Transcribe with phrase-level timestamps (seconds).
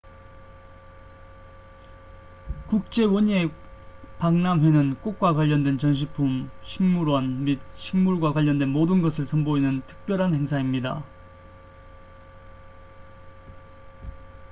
[2.65, 3.49] 국제 원예
[4.17, 11.03] 박람회는 꽃과 관련된 전시품 식물원 및 식물과 관련된 모든 것을 선보이는 특별한 행사입니다